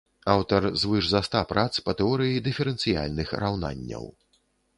Аўтар 0.35 0.61
звыш 0.83 1.09
за 1.11 1.21
ста 1.27 1.41
прац 1.51 1.65
па 1.89 1.95
тэорыі 1.99 2.41
дыферэнцыяльных 2.49 3.37
раўнанняў. 3.45 4.11